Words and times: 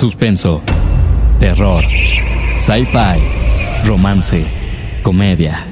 suspenso, 0.00 0.62
terror, 1.38 1.84
sci-fi, 2.58 3.20
romance, 3.84 4.46
comedia. 5.02 5.66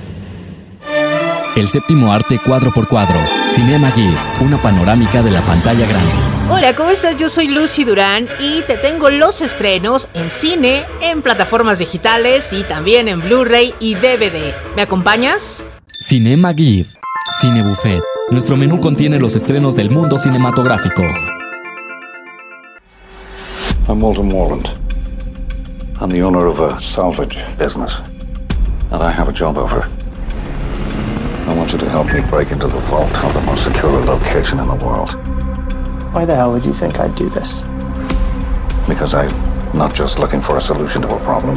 El 1.57 1.67
séptimo 1.69 2.13
arte 2.13 2.39
cuadro 2.39 2.71
por 2.71 2.89
cuadro, 2.89 3.19
Cinema 3.49 3.91
Gear, 3.91 4.13
una 4.43 4.59
panorámica 4.59 5.23
de 5.23 5.31
la 5.31 5.41
pantalla 5.41 5.87
grande. 5.87 6.13
Hola, 6.51 6.77
¿cómo 6.77 6.91
estás? 6.91 7.17
Yo 7.17 7.31
soy 7.31 7.49
Lucy 7.49 7.85
Durán 7.85 8.29
y 8.39 8.61
te 8.63 8.77
tengo 8.77 9.09
los 9.09 9.41
estrenos 9.41 10.11
en 10.13 10.31
cine, 10.31 10.85
en 11.01 11.23
plataformas 11.23 11.79
digitales 11.79 12.53
y 12.53 12.65
también 12.65 13.09
en 13.09 13.23
Blu-ray 13.23 13.75
y 13.81 13.95
DVD. 13.95 14.53
¿Me 14.77 14.83
acompañas? 14.83 15.65
Cinema 16.03 16.53
GIF, 16.53 16.93
Cine 17.41 17.63
Buffet. 17.63 18.03
Nuestro 18.31 18.59
menú 18.59 18.79
contiene 18.79 19.19
los 19.19 19.37
estrenos 19.37 19.75
del 19.75 19.89
mundo 19.89 20.19
cinematográfico. 20.19 21.03
I'm 23.89 24.01
Walter 24.01 24.23
Morland. 24.23 24.79
I'm 25.99 26.11
the 26.11 26.21
owner 26.21 26.45
of 26.45 26.61
a 26.61 26.79
salvage 26.79 27.39
business. 27.57 27.99
And 28.91 29.03
I 29.03 29.11
have 29.11 29.31
a 29.31 29.33
job 29.33 29.57
offer. 29.57 29.89
I 31.51 31.55
want 31.55 31.73
you 31.73 31.79
to 31.79 31.89
help 31.89 32.13
me 32.13 32.21
break 32.29 32.51
into 32.51 32.67
the 32.67 32.81
vault 32.81 33.25
of 33.25 33.33
the 33.33 33.41
most 33.41 33.65
secure 33.65 34.05
location 34.05 34.59
in 34.59 34.69
the 34.69 34.85
world. 34.85 35.15
Why 36.15 36.27
the 36.27 36.37
hell 36.37 36.53
would 36.53 36.67
you 36.67 36.73
think 36.75 37.01
I'd 37.01 37.15
do 37.15 37.31
this? 37.31 37.63
Because 38.87 39.15
I'm 39.15 39.33
not 39.73 39.95
just 39.95 40.19
looking 40.19 40.43
for 40.43 40.59
a 40.59 40.61
solution 40.61 41.01
to 41.01 41.09
a 41.09 41.21
problem. 41.21 41.57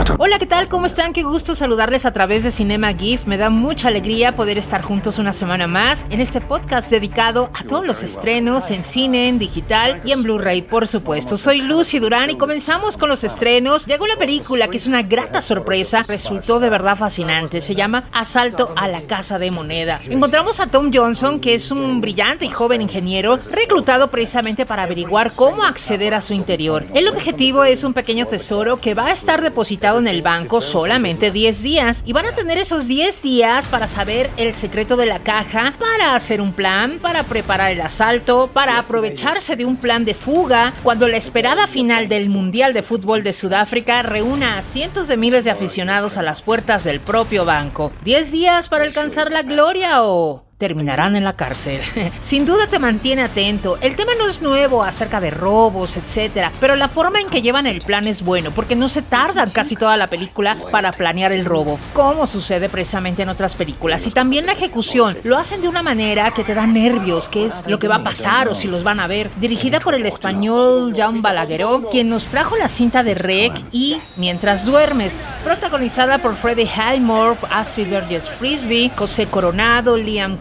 Hola, 0.00 0.38
¿qué 0.38 0.46
tal? 0.46 0.66
¿Cómo 0.70 0.86
están? 0.86 1.12
Qué 1.12 1.22
gusto 1.22 1.54
saludarles 1.54 2.06
a 2.06 2.12
través 2.12 2.42
de 2.42 2.50
Cinema 2.50 2.94
GIF. 2.94 3.26
Me 3.26 3.36
da 3.36 3.50
mucha 3.50 3.88
alegría 3.88 4.34
poder 4.34 4.56
estar 4.56 4.80
juntos 4.80 5.18
una 5.18 5.34
semana 5.34 5.66
más 5.66 6.06
en 6.08 6.20
este 6.20 6.40
podcast 6.40 6.90
dedicado 6.90 7.50
a 7.52 7.64
todos 7.64 7.86
los 7.86 8.02
estrenos 8.02 8.70
en 8.70 8.82
cine, 8.82 9.28
en 9.28 9.38
digital 9.38 10.00
y 10.06 10.12
en 10.12 10.22
Blu-ray, 10.22 10.62
por 10.62 10.88
supuesto. 10.88 11.36
Soy 11.36 11.60
Lucy 11.60 11.98
Durán 11.98 12.30
y 12.30 12.36
comenzamos 12.36 12.96
con 12.96 13.10
los 13.10 13.24
estrenos. 13.24 13.84
Llegó 13.84 14.06
la 14.06 14.16
película 14.16 14.68
que 14.68 14.78
es 14.78 14.86
una 14.86 15.02
grata 15.02 15.42
sorpresa, 15.42 16.02
resultó 16.08 16.60
de 16.60 16.70
verdad 16.70 16.96
fascinante. 16.96 17.60
Se 17.60 17.74
llama 17.74 18.04
Asalto 18.10 18.72
a 18.76 18.88
la 18.88 19.02
Casa 19.02 19.38
de 19.38 19.50
Moneda. 19.50 20.00
Encontramos 20.08 20.60
a 20.60 20.68
Tom 20.68 20.90
Johnson, 20.94 21.40
que 21.40 21.52
es 21.52 21.70
un 21.70 22.00
brillante 22.00 22.46
y 22.46 22.50
joven 22.50 22.80
ingeniero 22.80 23.36
reclutado 23.36 24.10
precisamente 24.10 24.64
para 24.64 24.84
averiguar 24.84 25.30
cómo 25.36 25.62
acceder 25.62 26.14
a 26.14 26.22
su 26.22 26.32
interior. 26.32 26.86
El 26.94 27.06
objetivo 27.06 27.64
es 27.64 27.84
un 27.84 27.92
pequeño 27.92 28.26
tesoro 28.26 28.78
que 28.78 28.94
va 28.94 29.08
a 29.08 29.12
estar 29.12 29.42
depositado 29.42 29.89
en 29.98 30.08
el 30.08 30.22
banco 30.22 30.60
solamente 30.60 31.30
10 31.30 31.62
días 31.62 32.02
y 32.06 32.12
van 32.12 32.26
a 32.26 32.32
tener 32.32 32.58
esos 32.58 32.86
10 32.86 33.22
días 33.22 33.68
para 33.68 33.88
saber 33.88 34.30
el 34.36 34.54
secreto 34.54 34.96
de 34.96 35.06
la 35.06 35.20
caja, 35.20 35.74
para 35.78 36.14
hacer 36.14 36.40
un 36.40 36.52
plan, 36.52 36.98
para 37.00 37.24
preparar 37.24 37.72
el 37.72 37.80
asalto, 37.80 38.50
para 38.52 38.78
aprovecharse 38.78 39.56
de 39.56 39.64
un 39.64 39.76
plan 39.76 40.04
de 40.04 40.14
fuga, 40.14 40.72
cuando 40.82 41.08
la 41.08 41.16
esperada 41.16 41.66
final 41.66 42.08
del 42.08 42.28
Mundial 42.28 42.72
de 42.72 42.82
Fútbol 42.82 43.22
de 43.22 43.32
Sudáfrica 43.32 44.02
reúna 44.02 44.58
a 44.58 44.62
cientos 44.62 45.08
de 45.08 45.16
miles 45.16 45.44
de 45.44 45.50
aficionados 45.50 46.16
a 46.16 46.22
las 46.22 46.42
puertas 46.42 46.84
del 46.84 47.00
propio 47.00 47.44
banco. 47.44 47.92
¿10 48.04 48.30
días 48.30 48.68
para 48.68 48.84
alcanzar 48.84 49.32
la 49.32 49.42
gloria 49.42 50.04
o 50.04 50.49
terminarán 50.60 51.16
en 51.16 51.24
la 51.24 51.32
cárcel. 51.32 51.80
Sin 52.20 52.44
duda 52.44 52.66
te 52.66 52.78
mantiene 52.78 53.22
atento. 53.22 53.78
El 53.80 53.96
tema 53.96 54.12
no 54.18 54.28
es 54.28 54.42
nuevo 54.42 54.84
acerca 54.84 55.18
de 55.18 55.30
robos, 55.30 55.96
etc. 55.96 56.50
Pero 56.60 56.76
la 56.76 56.90
forma 56.90 57.18
en 57.18 57.28
que 57.28 57.40
llevan 57.40 57.66
el 57.66 57.80
plan 57.80 58.06
es 58.06 58.22
bueno, 58.22 58.50
porque 58.50 58.76
no 58.76 58.90
se 58.90 59.00
tardan 59.00 59.50
casi 59.50 59.74
toda 59.74 59.96
la 59.96 60.06
película 60.06 60.58
para 60.70 60.92
planear 60.92 61.32
el 61.32 61.46
robo, 61.46 61.80
como 61.94 62.26
sucede 62.26 62.68
precisamente 62.68 63.22
en 63.22 63.30
otras 63.30 63.54
películas. 63.54 64.06
Y 64.06 64.10
también 64.10 64.44
la 64.44 64.52
ejecución. 64.52 65.16
Lo 65.24 65.38
hacen 65.38 65.62
de 65.62 65.68
una 65.68 65.82
manera 65.82 66.30
que 66.30 66.44
te 66.44 66.54
da 66.54 66.66
nervios, 66.66 67.28
qué 67.28 67.46
es 67.46 67.64
lo 67.66 67.78
que 67.78 67.88
va 67.88 67.96
a 67.96 68.04
pasar 68.04 68.48
o 68.48 68.54
si 68.54 68.68
los 68.68 68.84
van 68.84 69.00
a 69.00 69.06
ver. 69.06 69.30
Dirigida 69.40 69.80
por 69.80 69.94
el 69.94 70.04
español 70.04 70.94
John 70.94 71.22
Balagueró, 71.22 71.88
quien 71.90 72.10
nos 72.10 72.26
trajo 72.26 72.56
la 72.56 72.68
cinta 72.68 73.02
de 73.02 73.14
Rec 73.14 73.52
y 73.72 73.96
Mientras 74.18 74.66
duermes, 74.66 75.16
protagonizada 75.42 76.18
por 76.18 76.36
Freddie 76.36 76.68
Highmore, 76.68 77.38
Astrid 77.50 77.88
Burgess 77.88 78.28
Frisbee, 78.28 78.90
José 78.94 79.26
Coronado, 79.26 79.96
Liam 79.96 80.36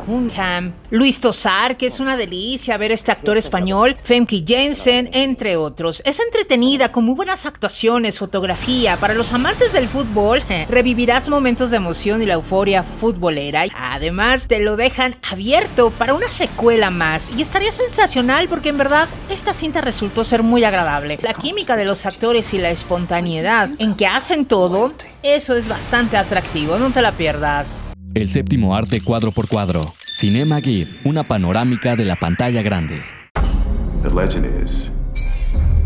Luis 0.90 1.20
Tosar, 1.22 1.78
que 1.78 1.86
es 1.86 2.00
una 2.00 2.18
delicia 2.18 2.78
ver 2.78 2.92
este 2.92 3.12
actor 3.12 3.38
español, 3.38 3.96
Femke 4.00 4.44
Jensen, 4.46 5.10
entre 5.14 5.56
otros. 5.56 6.02
Es 6.04 6.20
entretenida, 6.20 6.92
con 6.92 7.06
muy 7.06 7.14
buenas 7.14 7.46
actuaciones, 7.46 8.18
fotografía. 8.18 8.98
Para 8.98 9.14
los 9.14 9.34
amantes 9.34 9.72
del 9.72 9.88
fútbol, 9.88 10.42
revivirás 10.70 11.30
momentos 11.30 11.70
de 11.70 11.78
emoción 11.78 12.24
y 12.24 12.26
la 12.26 12.34
euforia 12.34 12.82
futbolera. 12.82 13.66
Además, 13.76 14.48
te 14.48 14.60
lo 14.60 14.78
dejan 14.78 15.16
abierto 15.30 15.92
para 15.92 16.16
una 16.16 16.28
secuela 16.28 16.90
más. 16.90 17.32
Y 17.38 17.44
estaría 17.44 17.72
sensacional 17.72 18.48
porque 18.48 18.70
en 18.70 18.78
verdad 18.80 19.08
esta 19.30 19.54
cinta 19.54 19.82
resultó 19.82 20.24
ser 20.24 20.42
muy 20.42 20.64
agradable. 20.64 21.20
La 21.22 21.36
química 21.36 21.76
de 21.76 21.86
los 21.86 22.08
actores 22.08 22.54
y 22.56 22.58
la 22.58 22.72
espontaneidad 22.72 23.70
en 23.78 23.94
que 23.94 24.08
hacen 24.08 24.46
todo, 24.46 24.92
eso 25.22 25.56
es 25.56 25.68
bastante 25.68 26.18
atractivo. 26.18 26.80
No 26.80 26.90
te 26.90 27.04
la 27.04 27.12
pierdas. 27.12 27.80
El 28.16 28.28
séptimo 28.28 28.76
arte 28.76 29.02
cuadro 29.02 29.32
por 29.32 29.48
cuadro. 29.48 29.94
Cinema 30.12 30.60
GIF, 30.60 31.06
una 31.06 31.24
panorámica 31.24 31.96
de 31.96 32.06
la 32.06 32.16
pantalla 32.16 32.62
grande. 32.62 33.04
The 34.04 34.10
legend 34.10 34.46
is, 34.64 34.90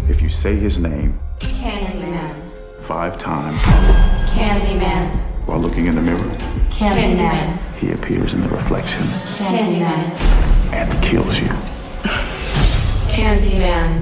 if 0.10 0.22
you 0.22 0.30
say 0.30 0.56
his 0.56 0.80
name 0.80 1.20
Candyman. 1.40 2.34
five 2.82 3.18
times 3.18 3.62
Candyman. 3.64 5.10
while 5.46 5.60
looking 5.60 5.88
in 5.88 5.96
the 5.96 6.02
mirror, 6.02 6.30
Candyman. 6.70 7.60
he 7.80 7.92
appears 7.92 8.34
in 8.34 8.42
the 8.42 8.50
reflection 8.50 9.04
Candyman. 9.38 10.12
and 10.74 10.92
kills 11.04 11.40
you. 11.40 11.50
Candyman. 13.10 14.02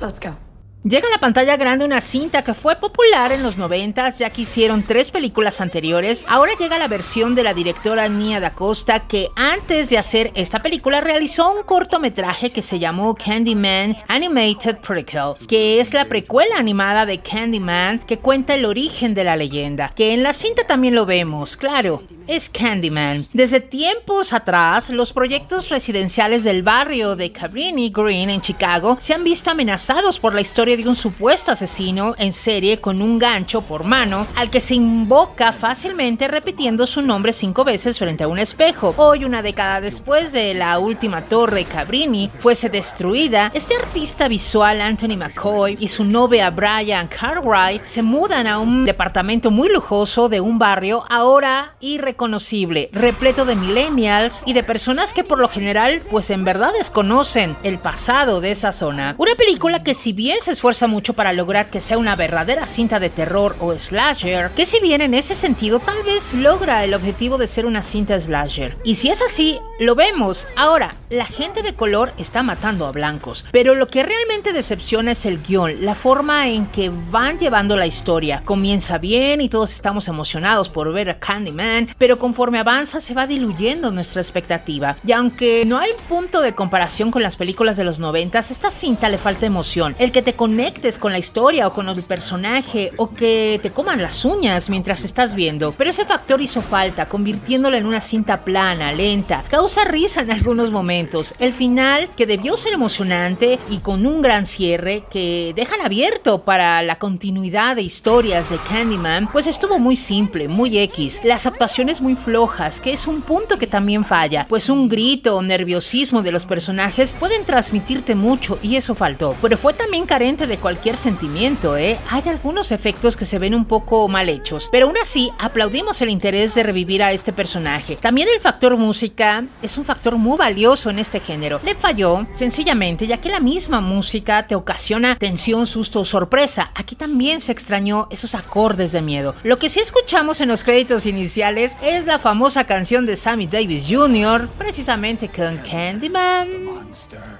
Let's 0.00 0.18
go. 0.20 0.36
Llega 0.84 1.08
a 1.08 1.10
la 1.10 1.18
pantalla 1.18 1.56
grande 1.56 1.84
una 1.84 2.00
cinta 2.00 2.44
que 2.44 2.54
fue 2.54 2.76
popular 2.76 3.32
en 3.32 3.42
los 3.42 3.58
90 3.58 4.10
ya 4.10 4.30
que 4.30 4.42
hicieron 4.42 4.84
tres 4.84 5.10
películas 5.10 5.60
anteriores. 5.60 6.24
Ahora 6.28 6.52
llega 6.56 6.78
la 6.78 6.86
versión 6.86 7.34
de 7.34 7.42
la 7.42 7.52
directora 7.52 8.08
Nia 8.08 8.38
Da 8.38 8.52
Costa 8.54 9.08
que 9.08 9.28
antes 9.34 9.90
de 9.90 9.98
hacer 9.98 10.30
esta 10.36 10.62
película 10.62 11.00
realizó 11.00 11.52
un 11.52 11.64
cortometraje 11.64 12.52
que 12.52 12.62
se 12.62 12.78
llamó 12.78 13.16
Candyman 13.16 13.96
Animated 14.06 14.78
Prequel, 14.78 15.34
que 15.48 15.80
es 15.80 15.92
la 15.94 16.04
precuela 16.04 16.56
animada 16.56 17.06
de 17.06 17.18
Candyman 17.18 17.98
que 18.06 18.18
cuenta 18.18 18.54
el 18.54 18.64
origen 18.64 19.14
de 19.14 19.24
la 19.24 19.34
leyenda, 19.34 19.92
que 19.96 20.14
en 20.14 20.22
la 20.22 20.32
cinta 20.32 20.62
también 20.64 20.94
lo 20.94 21.06
vemos, 21.06 21.56
claro, 21.56 22.04
es 22.28 22.48
Candyman. 22.48 23.26
Desde 23.32 23.60
tiempos 23.60 24.32
atrás, 24.32 24.90
los 24.90 25.12
proyectos 25.12 25.70
residenciales 25.70 26.44
del 26.44 26.62
barrio 26.62 27.16
de 27.16 27.32
Cabrini 27.32 27.90
Green 27.90 28.30
en 28.30 28.40
Chicago 28.40 28.96
se 29.00 29.14
han 29.14 29.24
visto 29.24 29.50
amenazados 29.50 30.20
por 30.20 30.34
la 30.34 30.40
historia 30.40 30.67
de 30.76 30.88
un 30.88 30.94
supuesto 30.94 31.52
asesino 31.52 32.14
en 32.18 32.32
serie 32.32 32.80
con 32.80 33.00
un 33.00 33.18
gancho 33.18 33.62
por 33.62 33.84
mano 33.84 34.26
al 34.36 34.50
que 34.50 34.60
se 34.60 34.74
invoca 34.74 35.52
fácilmente 35.52 36.28
repitiendo 36.28 36.86
su 36.86 37.02
nombre 37.02 37.32
cinco 37.32 37.64
veces 37.64 37.98
frente 37.98 38.24
a 38.24 38.28
un 38.28 38.38
espejo. 38.38 38.94
Hoy, 38.98 39.24
una 39.24 39.42
década 39.42 39.80
después 39.80 40.32
de 40.32 40.54
la 40.54 40.78
última 40.78 41.22
torre 41.22 41.64
Cabrini 41.64 42.30
fuese 42.34 42.68
destruida, 42.68 43.50
este 43.54 43.74
artista 43.74 44.28
visual 44.28 44.80
Anthony 44.80 45.16
McCoy 45.16 45.76
y 45.80 45.88
su 45.88 46.04
novia 46.04 46.50
Brian 46.50 47.08
Cartwright 47.08 47.84
se 47.84 48.02
mudan 48.02 48.46
a 48.46 48.58
un 48.58 48.84
departamento 48.84 49.50
muy 49.50 49.68
lujoso 49.68 50.28
de 50.28 50.40
un 50.40 50.58
barrio 50.58 51.04
ahora 51.08 51.76
irreconocible, 51.80 52.90
repleto 52.92 53.44
de 53.44 53.56
millennials 53.56 54.42
y 54.44 54.52
de 54.52 54.62
personas 54.62 55.14
que 55.14 55.24
por 55.24 55.38
lo 55.38 55.48
general 55.48 56.02
pues 56.10 56.30
en 56.30 56.44
verdad 56.44 56.72
desconocen 56.76 57.56
el 57.62 57.78
pasado 57.78 58.40
de 58.40 58.50
esa 58.50 58.72
zona. 58.72 59.14
Una 59.18 59.34
película 59.34 59.82
que 59.82 59.94
si 59.94 60.12
bien 60.12 60.38
se 60.42 60.52
esfuerza 60.58 60.88
mucho 60.88 61.14
para 61.14 61.32
lograr 61.32 61.70
que 61.70 61.80
sea 61.80 61.98
una 61.98 62.16
verdadera 62.16 62.66
cinta 62.66 62.98
de 62.98 63.10
terror 63.10 63.54
o 63.60 63.78
slasher, 63.78 64.50
que 64.50 64.66
si 64.66 64.80
bien 64.80 65.00
en 65.00 65.14
ese 65.14 65.36
sentido 65.36 65.78
tal 65.78 66.02
vez 66.02 66.34
logra 66.34 66.82
el 66.82 66.94
objetivo 66.94 67.38
de 67.38 67.46
ser 67.46 67.64
una 67.64 67.84
cinta 67.84 68.18
slasher. 68.18 68.74
Y 68.82 68.96
si 68.96 69.08
es 69.08 69.22
así, 69.22 69.60
lo 69.78 69.94
vemos. 69.94 70.48
Ahora, 70.56 70.96
la 71.10 71.26
gente 71.26 71.62
de 71.62 71.74
color 71.74 72.12
está 72.18 72.42
matando 72.42 72.86
a 72.86 72.90
blancos, 72.90 73.44
pero 73.52 73.76
lo 73.76 73.86
que 73.86 74.02
realmente 74.02 74.52
decepciona 74.52 75.12
es 75.12 75.26
el 75.26 75.40
guion, 75.40 75.84
la 75.84 75.94
forma 75.94 76.48
en 76.48 76.66
que 76.66 76.90
van 76.90 77.38
llevando 77.38 77.76
la 77.76 77.86
historia. 77.86 78.42
Comienza 78.44 78.98
bien 78.98 79.40
y 79.40 79.48
todos 79.48 79.72
estamos 79.72 80.08
emocionados 80.08 80.68
por 80.68 80.92
ver 80.92 81.08
a 81.08 81.20
Candyman, 81.20 81.90
pero 81.98 82.18
conforme 82.18 82.58
avanza 82.58 83.00
se 83.00 83.14
va 83.14 83.28
diluyendo 83.28 83.92
nuestra 83.92 84.22
expectativa. 84.22 84.96
Y 85.06 85.12
aunque 85.12 85.64
no 85.64 85.78
hay 85.78 85.92
punto 86.08 86.40
de 86.40 86.52
comparación 86.52 87.12
con 87.12 87.22
las 87.22 87.36
películas 87.36 87.76
de 87.76 87.84
los 87.84 88.00
90, 88.00 88.40
esta 88.40 88.72
cinta 88.72 89.08
le 89.08 89.18
falta 89.18 89.46
emoción. 89.46 89.94
El 90.00 90.10
que 90.10 90.22
te 90.22 90.34
conectes 90.48 90.96
con 90.96 91.12
la 91.12 91.18
historia 91.18 91.66
o 91.66 91.74
con 91.74 91.90
el 91.90 92.02
personaje 92.04 92.92
o 92.96 93.12
que 93.12 93.60
te 93.62 93.70
coman 93.70 94.00
las 94.00 94.24
uñas 94.24 94.70
mientras 94.70 95.04
estás 95.04 95.34
viendo. 95.34 95.72
Pero 95.72 95.90
ese 95.90 96.06
factor 96.06 96.40
hizo 96.40 96.62
falta, 96.62 97.06
convirtiéndola 97.06 97.76
en 97.76 97.84
una 97.84 98.00
cinta 98.00 98.44
plana, 98.46 98.90
lenta. 98.92 99.44
Causa 99.50 99.84
risa 99.84 100.22
en 100.22 100.32
algunos 100.32 100.70
momentos. 100.70 101.34
El 101.38 101.52
final, 101.52 102.08
que 102.16 102.24
debió 102.24 102.56
ser 102.56 102.72
emocionante 102.72 103.58
y 103.68 103.80
con 103.80 104.06
un 104.06 104.22
gran 104.22 104.46
cierre 104.46 105.04
que 105.10 105.52
dejan 105.54 105.82
abierto 105.82 106.44
para 106.44 106.80
la 106.82 106.98
continuidad 106.98 107.76
de 107.76 107.82
historias 107.82 108.48
de 108.48 108.56
Candyman, 108.56 109.30
pues 109.30 109.46
estuvo 109.46 109.78
muy 109.78 109.96
simple, 109.96 110.48
muy 110.48 110.78
X. 110.78 111.20
Las 111.24 111.44
actuaciones 111.44 112.00
muy 112.00 112.16
flojas, 112.16 112.80
que 112.80 112.94
es 112.94 113.06
un 113.06 113.20
punto 113.20 113.58
que 113.58 113.66
también 113.66 114.02
falla, 114.02 114.46
pues 114.48 114.70
un 114.70 114.88
grito 114.88 115.36
o 115.36 115.42
nerviosismo 115.42 116.22
de 116.22 116.32
los 116.32 116.46
personajes 116.46 117.14
pueden 117.20 117.44
transmitirte 117.44 118.14
mucho 118.14 118.58
y 118.62 118.76
eso 118.76 118.94
faltó. 118.94 119.36
Pero 119.42 119.58
fue 119.58 119.74
también 119.74 120.06
carente 120.06 120.37
de 120.46 120.58
cualquier 120.58 120.96
sentimiento, 120.96 121.76
¿eh? 121.76 121.98
Hay 122.10 122.22
algunos 122.28 122.70
efectos 122.70 123.16
que 123.16 123.26
se 123.26 123.38
ven 123.38 123.54
un 123.54 123.64
poco 123.64 124.06
mal 124.08 124.28
hechos, 124.28 124.68
pero 124.70 124.86
aún 124.86 124.96
así 125.02 125.32
aplaudimos 125.38 126.00
el 126.02 126.10
interés 126.10 126.54
de 126.54 126.62
revivir 126.62 127.02
a 127.02 127.12
este 127.12 127.32
personaje. 127.32 127.96
También 127.96 128.28
el 128.32 128.40
factor 128.40 128.76
música 128.76 129.44
es 129.62 129.76
un 129.78 129.84
factor 129.84 130.16
muy 130.16 130.38
valioso 130.38 130.90
en 130.90 130.98
este 130.98 131.20
género. 131.20 131.60
Le 131.64 131.74
falló 131.74 132.26
sencillamente 132.34 133.06
ya 133.06 133.20
que 133.20 133.28
la 133.28 133.40
misma 133.40 133.80
música 133.80 134.46
te 134.46 134.54
ocasiona 134.54 135.16
tensión, 135.16 135.66
susto 135.66 136.00
o 136.00 136.04
sorpresa. 136.04 136.70
Aquí 136.74 136.94
también 136.94 137.40
se 137.40 137.52
extrañó 137.52 138.06
esos 138.10 138.34
acordes 138.34 138.92
de 138.92 139.02
miedo. 139.02 139.34
Lo 139.42 139.58
que 139.58 139.68
sí 139.68 139.80
escuchamos 139.80 140.40
en 140.40 140.48
los 140.48 140.62
créditos 140.62 141.06
iniciales 141.06 141.76
es 141.82 142.06
la 142.06 142.18
famosa 142.18 142.64
canción 142.64 143.06
de 143.06 143.16
Sammy 143.16 143.46
Davis 143.46 143.86
Jr., 143.88 144.48
precisamente 144.56 145.28
con 145.28 145.58
Candyman. 145.58 146.48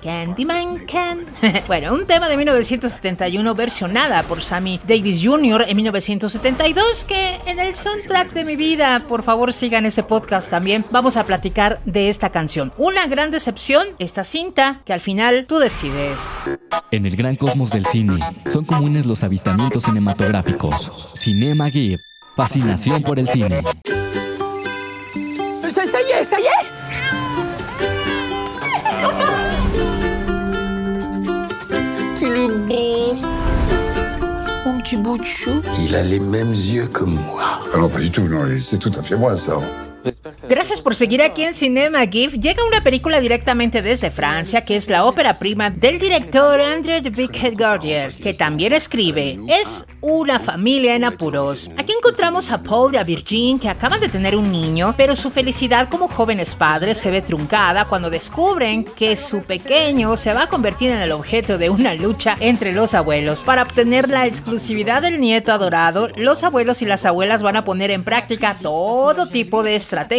Candyman 0.02 0.86
Can. 0.86 1.26
bueno, 1.66 1.92
un 1.94 2.06
tema 2.06 2.28
de 2.28 2.36
1971 2.88 3.54
versionada 3.54 4.22
por 4.22 4.42
Sammy 4.42 4.80
Davis 4.86 5.22
Jr. 5.22 5.66
en 5.68 5.76
1972 5.76 7.04
que 7.04 7.38
en 7.46 7.58
el 7.58 7.74
soundtrack 7.74 8.32
de 8.32 8.44
mi 8.44 8.56
vida, 8.56 9.02
por 9.08 9.22
favor 9.22 9.52
sigan 9.52 9.84
ese 9.84 10.02
podcast 10.02 10.50
también, 10.50 10.84
vamos 10.90 11.16
a 11.16 11.24
platicar 11.24 11.80
de 11.84 12.08
esta 12.08 12.30
canción. 12.30 12.72
Una 12.78 13.06
gran 13.06 13.30
decepción, 13.30 13.86
esta 13.98 14.24
cinta 14.24 14.80
que 14.84 14.92
al 14.92 15.00
final 15.00 15.46
tú 15.46 15.58
decides. 15.58 16.18
En 16.90 17.04
el 17.04 17.14
gran 17.14 17.36
cosmos 17.36 17.70
del 17.70 17.84
cine, 17.86 18.18
son 18.50 18.64
comunes 18.64 19.04
los 19.06 19.22
avistamientos 19.22 19.84
cinematográficos. 19.84 21.10
Cinema 21.14 21.70
Gear, 21.70 22.00
fascinación 22.36 23.02
por 23.02 23.18
el 23.18 23.28
cine. 23.28 23.62
Ça, 25.70 25.84
ça 25.84 26.00
y 26.00 26.58
petit 34.88 34.96
bout 34.96 35.18
de 35.18 35.24
chou 35.24 35.62
Il 35.84 35.94
a 35.94 36.02
les 36.02 36.20
mêmes 36.20 36.52
yeux 36.52 36.86
que 36.86 37.04
moi. 37.04 37.60
Ah 37.74 37.78
non, 37.78 37.88
pas 37.88 38.00
du 38.00 38.10
tout, 38.10 38.22
non, 38.22 38.44
c'est 38.56 38.78
tout 38.78 38.92
à 38.96 39.02
fait 39.02 39.16
moi, 39.16 39.36
ça. 39.36 39.60
Gracias 40.48 40.80
por 40.80 40.94
seguir 40.94 41.22
aquí 41.22 41.42
en 41.42 41.54
Cinema 41.54 42.06
GIF. 42.06 42.34
Llega 42.34 42.64
una 42.64 42.82
película 42.82 43.20
directamente 43.20 43.82
desde 43.82 44.10
Francia, 44.10 44.60
que 44.62 44.76
es 44.76 44.88
la 44.88 45.04
ópera 45.04 45.38
prima 45.38 45.70
del 45.70 45.98
director 45.98 46.60
André 46.60 47.00
de 47.00 47.10
Bighead 47.10 47.54
Gordier, 47.56 48.14
que 48.14 48.34
también 48.34 48.72
escribe. 48.72 49.38
Es 49.48 49.86
una 50.00 50.38
familia 50.38 50.94
en 50.94 51.04
apuros. 51.04 51.70
Aquí 51.76 51.92
encontramos 51.92 52.50
a 52.50 52.62
Paul 52.62 52.94
y 52.94 52.96
a 52.96 53.04
Virgin, 53.04 53.58
que 53.58 53.68
acaban 53.68 54.00
de 54.00 54.08
tener 54.08 54.36
un 54.36 54.50
niño, 54.50 54.94
pero 54.96 55.16
su 55.16 55.30
felicidad 55.30 55.88
como 55.88 56.08
jóvenes 56.08 56.54
padres 56.54 56.98
se 56.98 57.10
ve 57.10 57.22
truncada 57.22 57.84
cuando 57.84 58.10
descubren 58.10 58.84
que 58.84 59.16
su 59.16 59.42
pequeño 59.42 60.16
se 60.16 60.32
va 60.32 60.44
a 60.44 60.48
convertir 60.48 60.90
en 60.90 60.98
el 60.98 61.12
objeto 61.12 61.58
de 61.58 61.70
una 61.70 61.94
lucha 61.94 62.36
entre 62.40 62.72
los 62.72 62.94
abuelos. 62.94 63.42
Para 63.42 63.62
obtener 63.62 64.08
la 64.08 64.26
exclusividad 64.26 65.02
del 65.02 65.20
nieto 65.20 65.52
adorado, 65.52 66.08
los 66.16 66.44
abuelos 66.44 66.82
y 66.82 66.86
las 66.86 67.04
abuelas 67.04 67.42
van 67.42 67.56
a 67.56 67.64
poner 67.64 67.90
en 67.90 68.04
práctica 68.04 68.56
todo 68.60 69.28
tipo 69.28 69.62
de 69.62 69.76
estrategias 69.76 70.17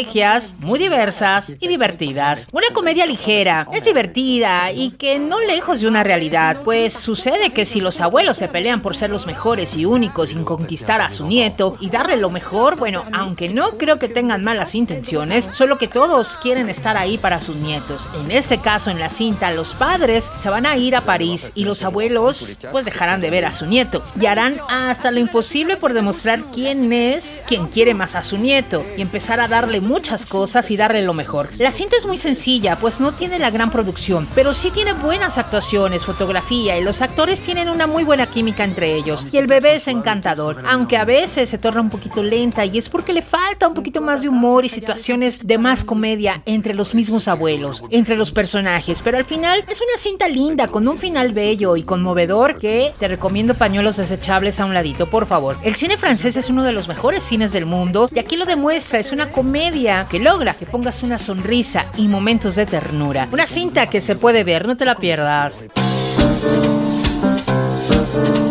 muy 0.60 0.80
diversas 0.80 1.54
y 1.60 1.68
divertidas. 1.68 2.48
Una 2.52 2.68
comedia 2.74 3.06
ligera, 3.06 3.68
es 3.74 3.84
divertida 3.84 4.72
y 4.72 4.92
que 4.92 5.20
no 5.20 5.40
lejos 5.42 5.82
de 5.82 5.88
una 5.88 6.04
realidad, 6.04 6.62
pues 6.64 6.94
sucede 6.94 7.50
que 7.50 7.66
si 7.66 7.82
los 7.82 8.00
abuelos 8.00 8.38
se 8.38 8.48
pelean 8.48 8.82
por 8.82 8.96
ser 8.96 9.10
los 9.10 9.26
mejores 9.26 9.76
y 9.76 9.86
únicos 9.86 10.32
en 10.32 10.46
conquistar 10.46 11.02
a 11.02 11.12
su 11.12 11.28
nieto 11.28 11.76
y 11.82 11.90
darle 11.90 12.16
lo 12.18 12.30
mejor, 12.30 12.78
bueno, 12.78 13.04
aunque 13.14 13.50
no 13.50 13.78
creo 13.78 14.00
que 14.00 14.08
tengan 14.08 14.44
malas 14.44 14.74
intenciones, 14.74 15.50
solo 15.52 15.78
que 15.78 15.88
todos 15.88 16.38
quieren 16.38 16.70
estar 16.70 16.96
ahí 16.96 17.18
para 17.18 17.40
sus 17.40 17.58
nietos. 17.58 18.10
En 18.22 18.32
este 18.32 18.60
caso, 18.60 18.92
en 18.92 19.00
la 19.00 19.10
cinta, 19.10 19.52
los 19.52 19.74
padres 19.74 20.32
se 20.36 20.50
van 20.50 20.66
a 20.66 20.78
ir 20.78 20.96
a 20.96 21.02
París 21.02 21.52
y 21.56 21.66
los 21.66 21.84
abuelos 21.84 22.58
pues 22.72 22.86
dejarán 22.86 23.22
de 23.22 23.30
ver 23.30 23.46
a 23.46 23.52
su 23.52 23.66
nieto 23.66 24.02
y 24.20 24.28
harán 24.28 24.58
hasta 24.70 25.12
lo 25.12 25.20
imposible 25.20 25.78
por 25.78 25.94
demostrar 25.94 26.44
quién 26.54 26.92
es 26.94 27.42
quien 27.48 27.68
quiere 27.68 27.94
más 27.94 28.16
a 28.16 28.24
su 28.24 28.38
nieto 28.38 28.86
y 28.98 29.02
empezar 29.02 29.40
a 29.40 29.48
darle 29.48 29.79
muchas 29.82 30.26
cosas 30.26 30.72
y 30.72 30.78
darle 30.78 31.02
lo 31.04 31.14
mejor. 31.14 31.50
La 31.58 31.72
cinta 31.72 31.96
es 31.98 32.06
muy 32.06 32.18
sencilla, 32.18 32.78
pues 32.78 33.00
no 33.00 33.14
tiene 33.14 33.40
la 33.40 33.52
gran 33.52 33.72
producción, 33.72 34.28
pero 34.36 34.54
sí 34.54 34.72
tiene 34.72 34.94
buenas 34.94 35.38
actuaciones, 35.38 36.06
fotografía 36.06 36.78
y 36.78 36.84
los 36.84 37.02
actores 37.02 37.42
tienen 37.42 37.70
una 37.70 37.88
muy 37.88 38.04
buena 38.04 38.26
química 38.26 38.64
entre 38.64 38.96
ellos. 38.96 39.28
Y 39.32 39.38
el 39.38 39.48
bebé 39.48 39.76
es 39.76 39.88
encantador, 39.88 40.64
aunque 40.68 40.98
a 40.98 41.06
veces 41.06 41.50
se 41.50 41.58
torna 41.58 41.82
un 41.82 41.90
poquito 41.90 42.24
lenta 42.24 42.66
y 42.66 42.78
es 42.78 42.90
porque 42.90 43.14
le 43.14 43.22
falta 43.22 43.68
un 43.68 43.74
poquito 43.74 44.02
más 44.02 44.22
de 44.22 44.30
humor 44.30 44.66
y 44.66 44.70
situaciones 44.70 45.46
de 45.46 45.58
más 45.58 45.84
comedia 45.84 46.42
entre 46.46 46.74
los 46.74 46.96
mismos 46.96 47.28
abuelos, 47.28 47.84
entre 47.90 48.16
los 48.16 48.32
personajes, 48.32 49.02
pero 49.02 49.18
al 49.18 49.26
final 49.26 49.64
es 49.68 49.82
una 49.82 49.98
cinta 49.98 50.28
linda 50.28 50.68
con 50.68 50.88
un 50.88 50.98
final 50.98 51.34
bello 51.34 51.76
y 51.76 51.84
conmovedor 51.84 52.60
que 52.60 52.94
te 53.00 53.08
recomiendo 53.08 53.54
pañuelos 53.54 53.98
desechables 53.98 54.60
a 54.60 54.66
un 54.66 54.74
ladito, 54.74 55.10
por 55.10 55.26
favor. 55.26 55.58
El 55.64 55.76
cine 55.76 55.98
francés 55.98 56.38
es 56.38 56.50
uno 56.50 56.64
de 56.64 56.74
los 56.74 56.88
mejores 56.88 57.24
cines 57.24 57.52
del 57.52 57.66
mundo 57.66 58.10
y 58.14 58.20
aquí 58.20 58.36
lo 58.36 58.46
demuestra, 58.46 59.00
es 59.00 59.12
una 59.12 59.30
comedia 59.30 59.69
que 60.10 60.20
logra 60.20 60.56
que 60.56 60.66
pongas 60.66 61.04
una 61.04 61.20
sonrisa 61.20 61.86
y 61.96 62.08
momentos 62.08 62.56
de 62.56 62.66
ternura. 62.66 63.28
Una 63.32 63.46
cinta 63.46 63.88
que 63.88 64.02
se 64.02 64.16
puede 64.16 64.44
ver, 64.44 64.68
no 64.68 64.76
te 64.76 64.84
la 64.84 64.96
pierdas. 64.96 65.66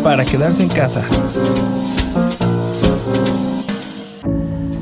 Para 0.01 0.23
quedarse 0.23 0.63
en 0.63 0.69
casa. 0.69 1.03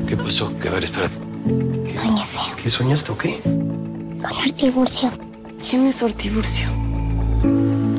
¿Qué 0.06 0.16
pasó? 0.16 0.56
Que 0.58 0.68
a 0.68 0.70
ver, 0.70 0.84
espérate. 0.84 1.16
Soñé 1.92 2.24
feo. 2.26 2.56
¿Qué 2.62 2.68
soñaste 2.68 3.12
o 3.12 3.18
qué? 3.18 3.40
Con 3.42 4.24
Ortiburcio. 4.24 5.10
¿Quién 5.68 5.86
es 5.88 6.02
Ortiburcio? 6.04 6.68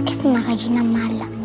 Es 0.08 0.18
una 0.24 0.42
gallina 0.42 0.82
mala. 0.82 1.39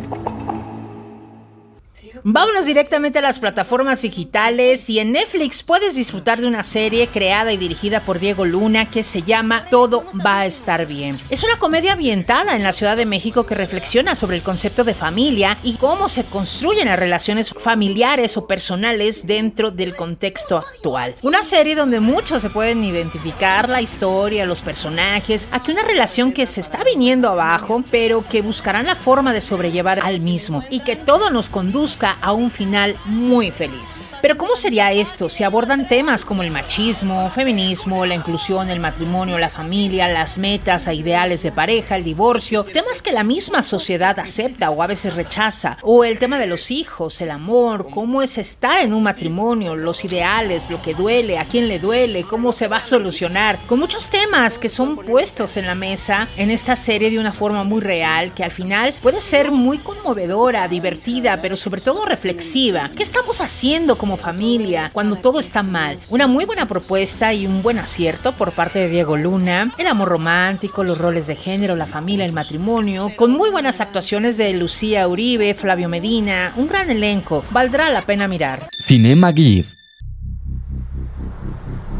Vámonos 2.26 2.65
directamente 2.65 3.19
a 3.19 3.23
las 3.23 3.38
plataformas 3.38 4.00
digitales 4.00 4.88
y 4.88 4.99
en 4.99 5.12
Netflix 5.12 5.62
puedes 5.62 5.94
disfrutar 5.94 6.41
de 6.41 6.47
una 6.47 6.65
serie 6.65 7.06
creada 7.06 7.53
y 7.53 7.59
dirigida 7.59 8.00
por 8.00 8.19
Diego 8.19 8.47
Luna 8.47 8.91
que 8.91 9.03
se 9.03 9.21
llama 9.21 9.67
Todo 9.67 10.06
va 10.25 10.38
a 10.38 10.47
estar 10.47 10.87
bien. 10.87 11.19
Es 11.29 11.44
una 11.44 11.59
comedia 11.59 11.93
ambientada 11.93 12.56
en 12.56 12.62
la 12.62 12.73
Ciudad 12.73 12.97
de 12.97 13.05
México 13.05 13.44
que 13.44 13.55
reflexiona 13.55 14.17
sobre 14.17 14.38
el 14.38 14.43
concepto 14.43 14.85
de 14.85 14.94
familia 14.94 15.59
y 15.62 15.75
cómo 15.75 16.09
se 16.09 16.25
construyen 16.25 16.88
las 16.88 16.99
relaciones 16.99 17.50
familiares 17.50 18.38
o 18.38 18.47
personales 18.47 19.27
dentro 19.27 19.70
del 19.70 19.94
contexto 19.94 20.56
actual. 20.56 21.15
Una 21.20 21.43
serie 21.43 21.75
donde 21.75 22.00
muchos 22.00 22.41
se 22.41 22.49
pueden 22.49 22.85
identificar 22.85 23.69
la 23.69 23.82
historia, 23.82 24.47
los 24.47 24.62
personajes, 24.62 25.47
aquí 25.50 25.73
una 25.73 25.82
relación 25.82 26.32
que 26.32 26.47
se 26.47 26.61
está 26.61 26.82
viniendo 26.85 27.29
abajo, 27.29 27.85
pero 27.91 28.25
que 28.27 28.41
buscarán 28.41 28.87
la 28.87 28.96
forma 28.96 29.34
de 29.34 29.43
sobrellevar 29.43 30.01
al 30.03 30.20
mismo 30.20 30.65
y 30.70 30.81
que 30.81 30.96
todo 30.96 31.29
nos 31.29 31.51
conduzca 31.51 32.14
a 32.21 32.33
un 32.33 32.51
final 32.51 32.97
muy 33.05 33.51
feliz. 33.51 34.17
Pero 34.23 34.37
¿cómo 34.37 34.56
sería 34.56 34.93
esto 34.93 35.29
si 35.29 35.44
abordan 35.44 35.89
temas 35.89 36.25
como 36.25 36.43
el 36.43 36.51
machismo, 36.51 37.31
feminismo, 37.31 38.06
la 38.06 38.15
inclusión, 38.15 38.71
el 38.71 38.81
matrimonio, 38.81 39.39
la 39.39 39.49
familia, 39.49 40.09
las 40.09 40.39
metas 40.39 40.89
a 40.89 40.94
ideales 40.94 41.43
de 41.43 41.53
pareja, 41.53 41.97
el 41.97 42.05
divorcio, 42.05 42.65
temas 42.65 43.03
que 43.03 43.13
la 43.13 43.25
misma 43.25 43.63
sociedad 43.63 44.19
acepta 44.19 44.71
o 44.71 44.83
a 44.83 44.87
veces 44.87 45.15
rechaza, 45.15 45.79
o 45.83 46.05
el 46.05 46.19
tema 46.19 46.39
de 46.39 46.47
los 46.47 46.71
hijos, 46.71 47.21
el 47.21 47.31
amor, 47.31 47.87
cómo 47.91 48.23
es 48.23 48.39
estar 48.39 48.81
en 48.81 48.94
un 48.94 49.03
matrimonio, 49.03 49.77
los 49.77 50.05
ideales, 50.05 50.71
lo 50.71 50.81
que 50.81 50.94
duele, 50.94 51.39
a 51.39 51.44
quién 51.44 51.69
le 51.69 51.79
duele, 51.79 52.25
cómo 52.25 52.53
se 52.53 52.69
va 52.69 52.79
a 52.79 52.85
solucionar, 52.85 53.59
con 53.67 53.79
muchos 53.79 54.09
temas 54.09 54.59
que 54.59 54.69
son 54.69 54.97
puestos 54.97 55.56
en 55.56 55.67
la 55.67 55.75
mesa 55.75 56.29
en 56.37 56.51
esta 56.51 56.77
serie 56.77 57.11
de 57.11 57.19
una 57.19 57.33
forma 57.33 57.65
muy 57.65 57.81
real 57.81 58.33
que 58.35 58.44
al 58.44 58.51
final 58.51 58.93
puede 59.03 59.21
ser 59.21 59.51
muy 59.51 59.79
conmovedora, 59.79 60.67
divertida, 60.69 61.41
pero 61.41 61.56
sobre 61.56 61.81
todo 61.81 62.04
reflexiva. 62.05 62.91
¿Qué 62.96 63.03
estamos 63.03 63.41
haciendo 63.41 63.96
como 63.96 64.17
familia 64.17 64.91
cuando 64.93 65.17
todo 65.17 65.41
está 65.41 65.63
mal? 65.63 65.99
Una 66.11 66.27
muy 66.27 66.44
buena 66.44 66.67
propuesta 66.67 67.32
y 67.32 67.46
un 67.46 67.63
buen 67.63 67.79
acierto 67.79 68.32
por 68.32 68.53
parte 68.53 68.79
de 68.79 68.89
Diego 68.89 69.17
Luna. 69.17 69.73
El 69.79 69.87
amor 69.87 70.08
romántico, 70.08 70.84
los 70.84 70.99
roles 70.99 71.27
de 71.27 71.37
género, 71.37 71.77
la 71.77 71.87
familia, 71.87 72.25
el 72.25 72.32
matrimonio, 72.32 73.13
con 73.17 73.32
muy 73.32 73.51
buenas 73.51 73.81
actuaciones 73.81 74.37
de 74.37 74.53
Lucía 74.55 75.06
Uribe, 75.08 75.55
Flavio 75.55 75.89
Medina, 75.89 76.53
un 76.56 76.69
gran 76.69 76.91
elenco. 76.91 77.44
Valdrá 77.51 77.91
la 77.91 78.03
pena 78.03 78.29
mirar. 78.29 78.69
Cinema 78.79 79.32
GIF. 79.32 79.75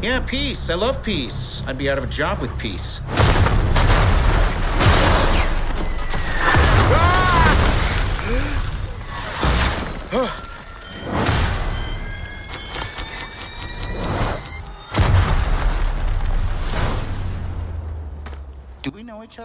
Yeah, 0.03 0.21
peace. 0.21 0.69
I 0.69 0.75
love 0.75 1.03
peace. 1.03 1.63
I'd 1.67 1.79
be 1.79 1.89
out 1.89 1.97
of 1.97 2.05
a 2.05 2.09
job 2.09 2.43
with 2.43 2.51
peace. 2.59 3.01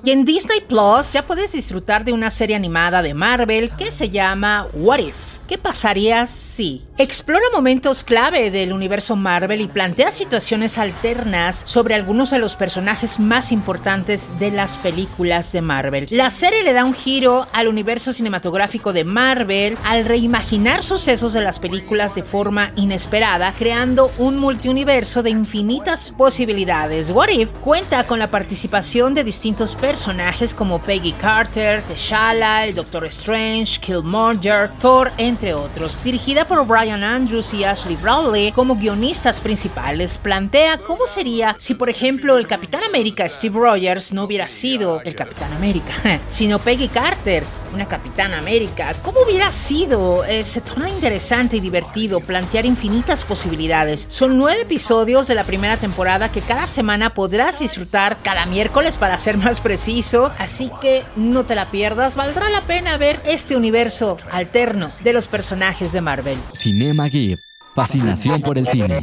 Y 0.04 0.12
en 0.12 0.26
Disney 0.26 0.62
Plus 0.62 1.14
ya 1.14 1.26
puedes 1.26 1.52
disfrutar 1.52 2.04
de 2.04 2.14
una 2.14 2.32
serie 2.32 2.56
animada 2.56 3.02
de 3.02 3.14
Marvel 3.14 3.72
que 3.76 3.92
se 3.92 4.10
llama 4.10 4.68
What 4.74 5.00
If. 5.00 5.29
¿Qué 5.50 5.58
pasaría 5.58 6.28
si? 6.28 6.84
Explora 7.00 7.44
momentos 7.52 8.04
clave 8.04 8.52
del 8.52 8.72
universo 8.72 9.16
Marvel 9.16 9.62
y 9.62 9.68
plantea 9.68 10.12
situaciones 10.12 10.78
alternas 10.78 11.64
sobre 11.66 11.96
algunos 11.96 12.30
de 12.30 12.38
los 12.38 12.56
personajes 12.56 13.20
más 13.20 13.52
importantes 13.52 14.38
de 14.38 14.52
las 14.52 14.78
películas 14.78 15.52
de 15.52 15.62
Marvel. 15.62 16.06
La 16.12 16.30
serie 16.30 16.64
le 16.64 16.74
da 16.74 16.86
un 16.86 16.94
giro 16.94 17.48
al 17.52 17.68
universo 17.68 18.14
cinematográfico 18.14 18.94
de 18.94 19.06
Marvel 19.06 19.76
al 19.86 20.06
reimaginar 20.06 20.84
sucesos 20.84 21.34
de 21.34 21.42
las 21.42 21.58
películas 21.58 22.14
de 22.14 22.22
forma 22.22 22.72
inesperada, 22.76 23.52
creando 23.58 24.12
un 24.20 24.38
multiuniverso 24.38 25.24
de 25.24 25.32
infinitas 25.32 26.14
posibilidades. 26.16 27.10
What 27.10 27.30
If 27.30 27.50
cuenta 27.62 28.04
con 28.04 28.20
la 28.20 28.30
participación 28.30 29.16
de 29.16 29.24
distintos 29.24 29.74
personajes 29.74 30.54
como 30.54 30.78
Peggy 30.78 31.14
Carter, 31.14 31.82
T'Challa, 31.82 32.66
el 32.68 32.76
Doctor 32.76 33.06
Strange, 33.06 33.80
Killmonger, 33.80 34.70
Thor, 34.80 35.12
entre 35.18 35.39
entre 35.40 35.54
otros. 35.54 35.98
Dirigida 36.04 36.44
por 36.44 36.68
Brian 36.68 37.02
Andrews 37.02 37.54
y 37.54 37.64
Ashley 37.64 37.96
Bradley 37.96 38.52
como 38.52 38.76
guionistas 38.76 39.40
principales, 39.40 40.18
plantea 40.18 40.80
cómo 40.80 41.08
sería 41.08 41.56
si, 41.58 41.76
por 41.76 41.90
ejemplo, 41.90 42.38
el 42.38 42.46
Capitán 42.46 42.84
América 42.84 43.30
Steve 43.30 43.58
Rogers 43.58 44.12
no 44.12 44.26
hubiera 44.26 44.50
sido 44.50 45.02
el 45.02 45.16
Capitán 45.16 45.54
América, 45.54 45.94
sino 46.28 46.60
Peggy 46.60 46.90
Carter, 46.90 47.46
una 47.74 47.88
Capitán 47.88 48.34
América. 48.34 48.94
¿Cómo 49.04 49.22
hubiera 49.26 49.52
sido? 49.52 50.24
Eh, 50.26 50.46
se 50.46 50.62
torna 50.62 50.90
interesante 50.90 51.58
y 51.58 51.60
divertido 51.60 52.20
plantear 52.20 52.66
infinitas 52.66 53.24
posibilidades. 53.24 54.08
Son 54.10 54.38
nueve 54.38 54.62
episodios 54.62 55.28
de 55.28 55.36
la 55.36 55.44
primera 55.44 55.78
temporada 55.78 56.30
que 56.30 56.42
cada 56.42 56.68
semana 56.68 57.14
podrás 57.14 57.60
disfrutar 57.60 58.18
cada 58.24 58.46
miércoles 58.46 58.98
para 58.98 59.18
ser 59.18 59.38
más 59.38 59.60
preciso, 59.60 60.32
así 60.38 60.72
que 60.82 61.04
no 61.16 61.44
te 61.44 61.56
la 61.56 61.72
pierdas, 61.72 62.16
valdrá 62.16 62.50
la 62.50 62.62
pena 62.62 62.98
ver 62.98 63.20
este 63.26 63.56
universo 63.56 64.18
alterno 64.32 64.90
de 65.04 65.14
los 65.14 65.28
personajes 65.28 65.92
de 65.92 66.02
Marvel. 66.02 66.38
Cinema 66.54 67.10
Gear. 67.10 67.40
Fascinación 67.76 68.42
por 68.42 68.58
el 68.58 68.68
cine. 68.68 69.02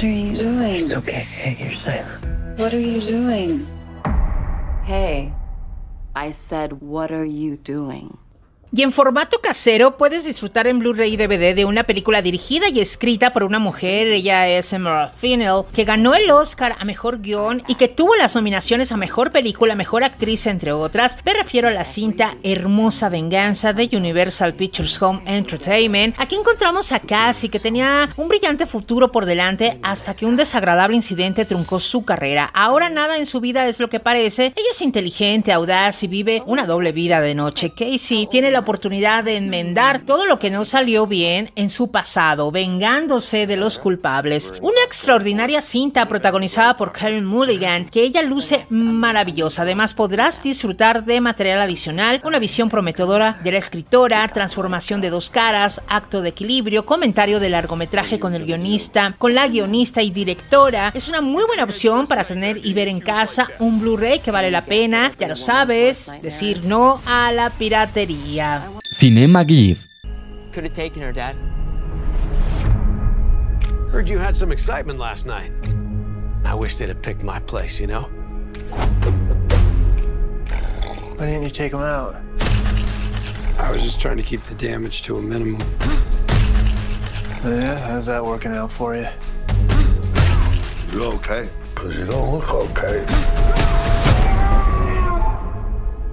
What 0.00 0.06
are 0.06 0.12
you 0.12 0.34
doing? 0.34 0.76
It's 0.76 0.92
okay. 0.92 1.12
Hey, 1.12 1.62
you're 1.62 1.74
silent. 1.74 2.58
What 2.58 2.72
are 2.72 2.80
you 2.80 3.02
doing? 3.02 3.66
Hey, 4.82 5.30
I 6.16 6.30
said, 6.30 6.80
what 6.80 7.12
are 7.12 7.26
you 7.26 7.58
doing? 7.58 8.16
Y 8.72 8.82
en 8.82 8.92
formato 8.92 9.40
casero 9.40 9.96
puedes 9.96 10.24
disfrutar 10.24 10.68
en 10.68 10.78
Blu-ray 10.78 11.16
DVD 11.16 11.56
de 11.56 11.64
una 11.64 11.82
película 11.82 12.22
dirigida 12.22 12.68
y 12.68 12.78
escrita 12.78 13.32
por 13.32 13.42
una 13.42 13.58
mujer, 13.58 14.06
ella 14.06 14.46
es 14.46 14.72
Emerald 14.72 15.10
Fennell, 15.12 15.64
que 15.74 15.82
ganó 15.82 16.14
el 16.14 16.30
Oscar 16.30 16.76
a 16.78 16.84
Mejor 16.84 17.18
Guión 17.18 17.64
y 17.66 17.74
que 17.74 17.88
tuvo 17.88 18.14
las 18.14 18.36
nominaciones 18.36 18.92
a 18.92 18.96
Mejor 18.96 19.32
Película, 19.32 19.74
Mejor 19.74 20.04
Actriz, 20.04 20.46
entre 20.46 20.70
otras. 20.70 21.18
Me 21.24 21.34
refiero 21.34 21.66
a 21.66 21.72
la 21.72 21.84
cinta 21.84 22.36
Hermosa 22.44 23.08
Venganza 23.08 23.72
de 23.72 23.90
Universal 23.92 24.54
Pictures 24.54 25.02
Home 25.02 25.22
Entertainment. 25.26 26.14
Aquí 26.16 26.36
encontramos 26.36 26.92
a 26.92 27.00
Cassie, 27.00 27.50
que 27.50 27.58
tenía 27.58 28.10
un 28.16 28.28
brillante 28.28 28.66
futuro 28.66 29.10
por 29.10 29.26
delante 29.26 29.80
hasta 29.82 30.14
que 30.14 30.26
un 30.26 30.36
desagradable 30.36 30.94
incidente 30.94 31.44
truncó 31.44 31.80
su 31.80 32.04
carrera. 32.04 32.48
Ahora 32.54 32.88
nada 32.88 33.16
en 33.16 33.26
su 33.26 33.40
vida 33.40 33.66
es 33.66 33.80
lo 33.80 33.90
que 33.90 33.98
parece. 33.98 34.52
Ella 34.54 34.70
es 34.70 34.80
inteligente, 34.80 35.50
audaz 35.50 36.04
y 36.04 36.06
vive 36.06 36.44
una 36.46 36.66
doble 36.66 36.92
vida 36.92 37.20
de 37.20 37.34
noche. 37.34 37.72
Casey 37.74 38.28
tiene 38.30 38.52
la 38.52 38.59
oportunidad 38.60 39.24
de 39.24 39.36
enmendar 39.36 40.02
todo 40.02 40.24
lo 40.26 40.38
que 40.38 40.50
no 40.50 40.64
salió 40.64 41.06
bien 41.06 41.50
en 41.56 41.68
su 41.68 41.90
pasado, 41.90 42.50
vengándose 42.50 43.46
de 43.46 43.56
los 43.56 43.78
culpables. 43.78 44.52
Una 44.62 44.82
extraordinaria 44.86 45.60
cinta 45.60 46.06
protagonizada 46.06 46.76
por 46.76 46.92
Karen 46.92 47.24
Mulligan, 47.24 47.86
que 47.86 48.02
ella 48.02 48.22
luce 48.22 48.66
maravillosa. 48.70 49.62
Además, 49.62 49.94
podrás 49.94 50.42
disfrutar 50.42 51.04
de 51.04 51.20
material 51.20 51.60
adicional, 51.60 52.20
una 52.24 52.38
visión 52.38 52.70
prometedora 52.70 53.40
de 53.42 53.52
la 53.52 53.58
escritora, 53.58 54.26
transformación 54.28 55.00
de 55.00 55.10
dos 55.10 55.30
caras, 55.30 55.82
acto 55.88 56.22
de 56.22 56.30
equilibrio, 56.30 56.86
comentario 56.86 57.40
de 57.40 57.50
largometraje 57.50 58.18
con 58.18 58.34
el 58.34 58.46
guionista, 58.46 59.14
con 59.18 59.34
la 59.34 59.48
guionista 59.48 60.02
y 60.02 60.10
directora. 60.10 60.92
Es 60.94 61.08
una 61.08 61.20
muy 61.20 61.44
buena 61.44 61.64
opción 61.64 62.06
para 62.06 62.24
tener 62.24 62.64
y 62.64 62.72
ver 62.72 62.88
en 62.88 63.00
casa 63.00 63.48
un 63.58 63.80
Blu-ray 63.80 64.20
que 64.20 64.30
vale 64.30 64.50
la 64.50 64.64
pena, 64.64 65.12
ya 65.18 65.28
lo 65.28 65.36
sabes, 65.36 66.12
decir 66.22 66.64
no 66.64 67.00
a 67.06 67.32
la 67.32 67.50
piratería. 67.50 68.49
Cinema 68.90 69.44
GIF. 69.44 69.88
Could 70.52 70.64
have 70.64 70.72
taken 70.72 71.02
her, 71.02 71.12
Dad. 71.12 71.36
Heard 73.90 74.08
you 74.08 74.18
had 74.18 74.36
some 74.36 74.52
excitement 74.52 74.98
last 74.98 75.26
night. 75.26 75.52
I 76.44 76.54
wish 76.54 76.76
they'd 76.78 76.88
have 76.88 77.02
picked 77.02 77.22
my 77.22 77.38
place, 77.40 77.80
you 77.80 77.86
know? 77.86 78.02
Why 81.16 81.26
didn't 81.26 81.42
you 81.42 81.50
take 81.50 81.72
him 81.72 81.80
out? 81.80 82.16
I 83.58 83.70
was 83.70 83.82
just 83.82 84.00
trying 84.00 84.16
to 84.16 84.22
keep 84.22 84.42
the 84.44 84.54
damage 84.54 85.02
to 85.02 85.16
a 85.18 85.22
minimum. 85.22 85.60
Yeah, 87.44 87.78
how's 87.88 88.06
that 88.06 88.24
working 88.24 88.52
out 88.52 88.72
for 88.72 88.96
you? 88.96 89.06
You 90.92 91.04
okay? 91.14 91.50
Because 91.74 91.98
you 91.98 92.06
don't 92.06 92.32
look 92.32 92.52
okay. 92.52 93.04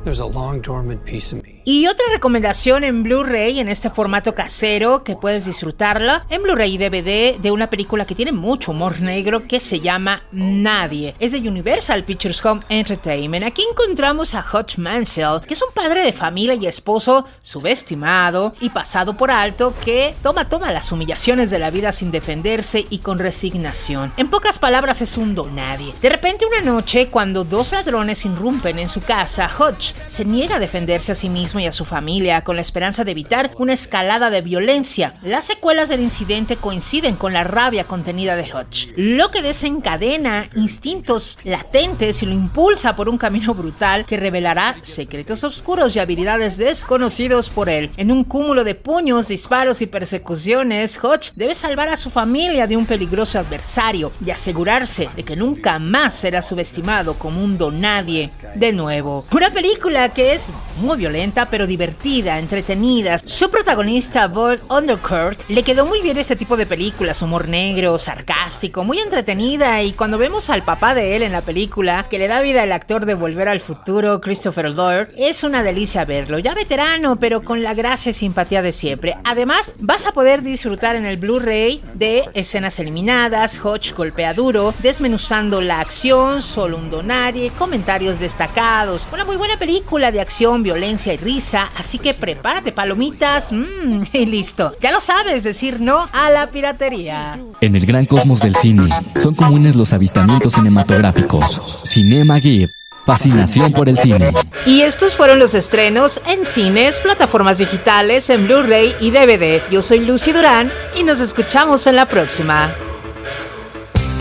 There's 0.03 0.19
a 0.19 0.25
long 0.25 0.61
dormant 0.61 1.03
piece 1.05 1.31
of 1.31 1.43
me. 1.43 1.56
Y 1.69 1.85
otra 1.87 2.05
recomendación 2.13 2.85
en 2.85 3.03
Blu-ray 3.03 3.59
en 3.59 3.67
este 3.67 3.89
formato 3.89 4.33
casero 4.33 5.03
que 5.03 5.17
puedes 5.17 5.43
disfrutarla 5.43 6.25
en 6.29 6.41
Blu-ray 6.41 6.75
y 6.75 6.77
DVD 6.77 7.37
de 7.37 7.51
una 7.51 7.69
película 7.69 8.05
que 8.05 8.15
tiene 8.15 8.31
mucho 8.31 8.71
humor 8.71 9.01
negro 9.01 9.49
que 9.49 9.59
se 9.59 9.81
llama 9.81 10.23
Nadie. 10.31 11.13
Es 11.19 11.33
de 11.33 11.39
Universal 11.39 12.05
Pictures 12.05 12.45
Home 12.45 12.61
Entertainment. 12.69 13.45
Aquí 13.45 13.63
encontramos 13.69 14.33
a 14.33 14.45
Hutch 14.49 14.77
Mansell, 14.77 15.41
que 15.45 15.55
es 15.55 15.61
un 15.61 15.73
padre 15.73 16.05
de 16.05 16.13
familia 16.13 16.53
y 16.53 16.67
esposo 16.67 17.25
subestimado 17.41 18.53
y 18.61 18.69
pasado 18.69 19.17
por 19.17 19.29
alto 19.29 19.73
que 19.83 20.15
toma 20.23 20.47
todas 20.47 20.71
las 20.71 20.89
humillaciones 20.93 21.49
de 21.49 21.59
la 21.59 21.69
vida 21.69 21.91
sin 21.91 22.11
defenderse 22.11 22.85
y 22.89 22.99
con 22.99 23.19
resignación. 23.19 24.13
En 24.15 24.29
pocas 24.29 24.57
palabras 24.57 25.01
es 25.01 25.17
un 25.17 25.35
donadie. 25.35 25.93
De 26.01 26.07
repente 26.07 26.45
una 26.45 26.61
noche, 26.61 27.09
cuando 27.09 27.43
dos 27.43 27.73
ladrones 27.73 28.23
irrumpen 28.23 28.79
en 28.79 28.87
su 28.87 29.01
casa, 29.01 29.51
Hutch 29.59 29.93
se 30.07 30.23
niega 30.23 30.55
a 30.55 30.59
defenderse 30.59 31.11
a 31.11 31.15
sí 31.15 31.27
mismo 31.27 31.56
y 31.59 31.65
a 31.65 31.71
su 31.71 31.85
familia 31.85 32.43
con 32.43 32.55
la 32.55 32.61
esperanza 32.61 33.03
de 33.03 33.11
evitar 33.11 33.51
una 33.57 33.73
escalada 33.73 34.29
de 34.29 34.41
violencia. 34.41 35.13
Las 35.23 35.45
secuelas 35.45 35.89
del 35.89 36.01
incidente 36.01 36.57
coinciden 36.57 37.15
con 37.15 37.33
la 37.33 37.43
rabia 37.43 37.85
contenida 37.85 38.35
de 38.35 38.43
Hutch, 38.43 38.87
lo 38.95 39.31
que 39.31 39.41
desencadena 39.41 40.47
instintos 40.55 41.39
latentes 41.43 42.23
y 42.23 42.25
lo 42.25 42.33
impulsa 42.33 42.95
por 42.95 43.09
un 43.09 43.17
camino 43.17 43.53
brutal 43.53 44.05
que 44.05 44.17
revelará 44.17 44.77
secretos 44.81 45.43
oscuros 45.43 45.95
y 45.95 45.99
habilidades 45.99 46.57
desconocidos 46.57 47.49
por 47.49 47.69
él. 47.69 47.91
En 47.97 48.11
un 48.11 48.23
cúmulo 48.23 48.63
de 48.63 48.75
puños, 48.75 49.27
disparos 49.27 49.81
y 49.81 49.87
persecuciones, 49.87 50.99
Hutch 51.03 51.31
debe 51.35 51.55
salvar 51.55 51.89
a 51.89 51.97
su 51.97 52.09
familia 52.09 52.67
de 52.67 52.77
un 52.77 52.85
peligroso 52.85 53.39
adversario 53.39 54.11
y 54.25 54.31
asegurarse 54.31 55.09
de 55.15 55.23
que 55.23 55.35
nunca 55.35 55.79
más 55.79 56.15
será 56.15 56.41
subestimado 56.41 57.15
como 57.15 57.43
un 57.43 57.57
donadie 57.57 58.29
de 58.55 58.73
nuevo. 58.73 59.25
Una 59.31 59.51
película 59.51 60.13
que 60.13 60.33
es 60.33 60.49
muy 60.81 60.97
violenta 60.97 61.46
pero 61.49 61.67
divertida, 61.67 62.39
entretenida. 62.39 63.17
Su 63.19 63.49
protagonista, 63.49 64.27
Boyd 64.27 64.59
Underkirk, 64.69 65.49
le 65.49 65.63
quedó 65.63 65.85
muy 65.85 66.01
bien 66.01 66.17
este 66.17 66.35
tipo 66.35 66.57
de 66.57 66.65
películas, 66.65 67.21
humor 67.21 67.47
negro, 67.47 67.97
sarcástico, 67.99 68.83
muy 68.83 68.99
entretenida 68.99 69.81
y 69.83 69.93
cuando 69.93 70.17
vemos 70.17 70.49
al 70.49 70.63
papá 70.63 70.93
de 70.93 71.15
él 71.15 71.23
en 71.23 71.31
la 71.31 71.41
película, 71.41 72.07
que 72.09 72.19
le 72.19 72.27
da 72.27 72.41
vida 72.41 72.63
al 72.63 72.71
actor 72.71 73.05
de 73.05 73.13
Volver 73.13 73.49
al 73.49 73.59
Futuro, 73.59 74.21
Christopher 74.21 74.71
Lloyd, 74.71 75.09
es 75.15 75.43
una 75.43 75.63
delicia 75.63 76.05
verlo, 76.05 76.39
ya 76.39 76.53
veterano 76.53 77.17
pero 77.19 77.41
con 77.41 77.63
la 77.63 77.73
gracia 77.73 78.09
y 78.09 78.13
simpatía 78.13 78.61
de 78.61 78.71
siempre. 78.71 79.15
Además, 79.23 79.75
vas 79.79 80.05
a 80.05 80.11
poder 80.11 80.41
disfrutar 80.41 80.95
en 80.95 81.05
el 81.05 81.17
Blu-ray 81.17 81.81
de 81.93 82.23
escenas 82.33 82.79
eliminadas, 82.79 83.63
Hodge 83.63 83.93
golpea 83.93 84.33
duro, 84.33 84.73
desmenuzando 84.79 85.61
la 85.61 85.79
acción, 85.79 86.41
solo 86.41 86.77
un 86.77 86.89
donarie, 86.89 87.51
comentarios 87.51 88.19
destacados, 88.19 89.07
una 89.11 89.25
muy 89.25 89.35
buena 89.35 89.57
película 89.57 90.11
de 90.11 90.21
acción, 90.21 90.63
violencia 90.63 91.13
y 91.13 91.17
risa, 91.17 91.36
así 91.75 91.99
que 91.99 92.13
prepárate 92.13 92.71
palomitas 92.71 93.51
mmm, 93.51 94.03
y 94.13 94.25
listo. 94.25 94.75
Ya 94.81 94.91
lo 94.91 94.99
sabes, 94.99 95.43
decir 95.43 95.79
no 95.79 96.07
a 96.11 96.29
la 96.29 96.49
piratería. 96.49 97.39
En 97.61 97.75
el 97.75 97.85
gran 97.85 98.05
cosmos 98.05 98.39
del 98.39 98.55
cine, 98.55 98.89
son 99.21 99.35
comunes 99.35 99.75
los 99.75 99.93
avistamientos 99.93 100.53
cinematográficos. 100.53 101.81
Cinema 101.83 102.39
Gear. 102.39 102.69
Fascinación 103.05 103.71
por 103.71 103.87
el 103.87 103.97
cine. 103.97 104.33
Y 104.65 104.81
estos 104.81 105.15
fueron 105.15 105.39
los 105.39 105.53
estrenos 105.53 106.19
en 106.27 106.45
cines, 106.45 106.99
plataformas 106.99 107.57
digitales, 107.57 108.29
en 108.29 108.47
Blu-ray 108.47 108.95
y 108.99 109.11
DVD. 109.11 109.61
Yo 109.71 109.81
soy 109.81 109.99
Lucy 109.99 110.33
Durán 110.33 110.69
y 110.99 111.03
nos 111.03 111.21
escuchamos 111.21 111.87
en 111.87 111.95
la 111.95 112.05
próxima. 112.05 112.75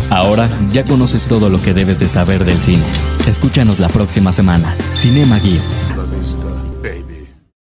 Ahora 0.08 0.48
ya 0.70 0.84
conoces 0.84 1.26
todo 1.26 1.48
lo 1.48 1.60
que 1.60 1.74
debes 1.74 1.98
de 1.98 2.08
saber 2.08 2.44
del 2.44 2.60
cine. 2.60 2.84
Escúchanos 3.26 3.80
la 3.80 3.88
próxima 3.88 4.30
semana. 4.30 4.76
Cinema 4.94 5.40
Gear. 5.40 5.95